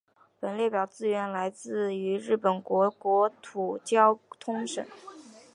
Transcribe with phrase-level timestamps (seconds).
[0.39, 4.83] 本列表资料来自于日本国国土交通省。